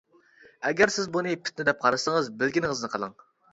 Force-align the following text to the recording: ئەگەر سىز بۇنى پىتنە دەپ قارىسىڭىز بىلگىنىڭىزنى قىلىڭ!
ئەگەر 0.69 0.91
سىز 0.95 1.09
بۇنى 1.17 1.35
پىتنە 1.43 1.67
دەپ 1.69 1.85
قارىسىڭىز 1.85 2.33
بىلگىنىڭىزنى 2.43 2.93
قىلىڭ! 2.97 3.17